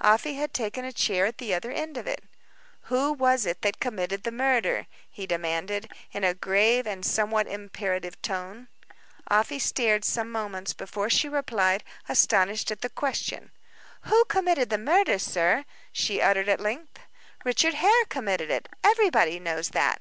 Afy 0.00 0.34
had 0.34 0.54
taken 0.54 0.84
a 0.84 0.92
chair 0.92 1.26
at 1.26 1.38
the 1.38 1.52
other 1.52 1.72
end 1.72 1.96
of 1.96 2.06
it. 2.06 2.22
"Who 2.82 3.12
was 3.12 3.44
it 3.44 3.62
that 3.62 3.80
committed 3.80 4.22
the 4.22 4.30
murder?" 4.30 4.86
he 5.10 5.26
demanded, 5.26 5.90
in 6.12 6.22
a 6.22 6.32
grave 6.32 6.86
and 6.86 7.04
somewhat 7.04 7.48
imperative 7.48 8.22
tone. 8.22 8.68
Afy 9.28 9.58
stared 9.58 10.04
some 10.04 10.30
moments 10.30 10.74
before 10.74 11.10
she 11.10 11.28
replied, 11.28 11.82
astonished 12.08 12.70
at 12.70 12.82
the 12.82 12.88
question. 12.88 13.50
"Who 14.02 14.24
committed 14.26 14.70
the 14.70 14.78
murder, 14.78 15.18
sir?" 15.18 15.64
she 15.90 16.20
uttered 16.22 16.48
at 16.48 16.60
length. 16.60 17.00
"Richard 17.44 17.74
Hare 17.74 18.04
committed 18.08 18.48
it. 18.48 18.68
Everybody 18.84 19.40
knows 19.40 19.70
that." 19.70 20.00